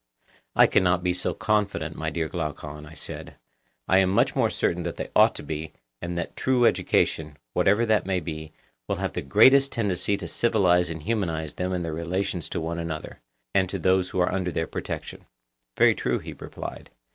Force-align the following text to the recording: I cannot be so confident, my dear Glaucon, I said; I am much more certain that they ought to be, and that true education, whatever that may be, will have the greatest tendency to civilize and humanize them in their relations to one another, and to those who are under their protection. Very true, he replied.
I 0.55 0.65
cannot 0.65 1.03
be 1.03 1.13
so 1.13 1.35
confident, 1.35 1.95
my 1.95 2.09
dear 2.09 2.27
Glaucon, 2.27 2.87
I 2.87 2.95
said; 2.95 3.35
I 3.87 3.99
am 3.99 4.09
much 4.09 4.35
more 4.35 4.49
certain 4.49 4.81
that 4.81 4.95
they 4.95 5.09
ought 5.15 5.35
to 5.35 5.43
be, 5.43 5.73
and 6.01 6.17
that 6.17 6.35
true 6.35 6.65
education, 6.65 7.37
whatever 7.53 7.85
that 7.85 8.07
may 8.07 8.19
be, 8.19 8.51
will 8.87 8.95
have 8.95 9.13
the 9.13 9.21
greatest 9.21 9.71
tendency 9.71 10.17
to 10.17 10.27
civilize 10.27 10.89
and 10.89 11.03
humanize 11.03 11.53
them 11.53 11.71
in 11.71 11.83
their 11.83 11.93
relations 11.93 12.49
to 12.49 12.59
one 12.59 12.79
another, 12.79 13.19
and 13.53 13.69
to 13.69 13.77
those 13.77 14.09
who 14.09 14.19
are 14.19 14.33
under 14.33 14.51
their 14.51 14.65
protection. 14.65 15.27
Very 15.77 15.93
true, 15.93 16.17
he 16.17 16.33
replied. 16.33 16.89